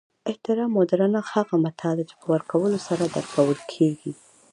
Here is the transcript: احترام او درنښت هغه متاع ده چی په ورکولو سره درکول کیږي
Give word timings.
احترام 0.29 0.71
او 0.77 0.83
درنښت 0.91 1.33
هغه 1.37 1.55
متاع 1.65 1.93
ده 1.97 2.03
چی 2.09 2.15
په 2.21 2.27
ورکولو 2.33 2.77
سره 2.87 3.03
درکول 3.15 3.59
کیږي 3.73 4.11